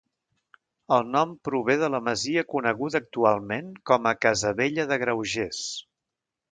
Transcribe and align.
El 0.95 1.03
nom 1.15 1.35
prové 1.49 1.75
de 1.83 1.91
la 1.97 2.01
masia 2.07 2.45
coneguda 2.55 3.03
actualment 3.03 3.71
com 3.93 4.13
a 4.15 4.19
Casavella 4.27 4.91
de 4.95 5.03
Graugés. 5.05 5.67